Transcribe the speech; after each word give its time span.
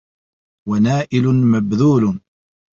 وَنَائِلٌ 0.69 1.25
مَبْذُولٌ 1.51 2.21